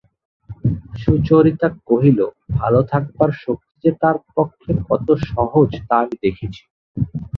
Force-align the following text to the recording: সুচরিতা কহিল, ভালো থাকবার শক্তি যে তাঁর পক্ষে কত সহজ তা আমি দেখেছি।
সুচরিতা 1.01 1.67
কহিল, 1.89 2.19
ভালো 2.53 2.79
থাকবার 2.91 3.31
শক্তি 3.43 3.73
যে 3.83 3.91
তাঁর 4.01 4.17
পক্ষে 4.35 4.71
কত 4.89 5.07
সহজ 5.29 5.69
তা 5.87 5.95
আমি 6.03 6.15
দেখেছি। 6.25 6.61